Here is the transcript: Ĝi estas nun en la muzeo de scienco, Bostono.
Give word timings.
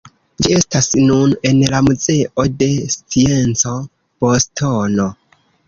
Ĝi 0.43 0.53
estas 0.59 0.87
nun 1.09 1.35
en 1.49 1.59
la 1.73 1.81
muzeo 1.89 2.47
de 2.63 2.71
scienco, 2.95 3.77
Bostono. 4.25 5.11